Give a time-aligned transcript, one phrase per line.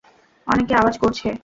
[0.47, 1.27] অনেক আওয়াজ করছে।